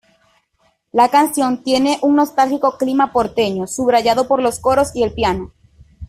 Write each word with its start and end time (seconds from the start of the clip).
La 0.91 1.09
canción 1.09 1.61
tiene 1.61 1.99
un 2.01 2.15
nostálgico 2.15 2.75
clima 2.75 3.11
porteño, 3.13 3.67
subrayado 3.67 4.27
por 4.27 4.41
los 4.41 4.57
coros 4.57 4.95
y 4.95 5.03
el 5.03 5.13
piano. 5.13 5.53